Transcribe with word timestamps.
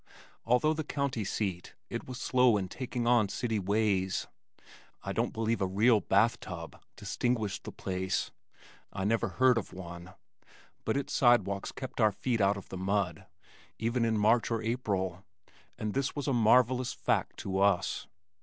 Although 0.47 0.73
the 0.73 0.83
county 0.83 1.23
seat, 1.23 1.75
it 1.87 2.07
was 2.07 2.19
slow 2.19 2.57
in 2.57 2.69
taking 2.69 3.05
on 3.05 3.29
city 3.29 3.59
ways. 3.59 4.25
I 5.03 5.13
don't 5.13 5.31
believe 5.31 5.61
a 5.61 5.67
real 5.67 5.99
bath 5.99 6.39
tub 6.39 6.81
distinguished 6.95 7.65
the 7.65 7.71
place 7.71 8.31
(I 8.91 9.03
never 9.03 9.27
heard 9.27 9.59
of 9.59 9.73
one) 9.73 10.15
but 10.85 10.97
its 10.97 11.13
sidewalks 11.13 11.71
kept 11.71 12.01
our 12.01 12.11
feet 12.11 12.41
out 12.41 12.57
of 12.57 12.69
the 12.69 12.77
mud 12.77 13.27
(even 13.77 14.03
in 14.03 14.17
March 14.17 14.49
or 14.49 14.63
April), 14.63 15.23
and 15.77 15.93
this 15.93 16.15
was 16.15 16.27
a 16.27 16.33
marvellous 16.33 16.93
fact 16.93 17.37
to 17.41 17.59
us. 17.59 18.07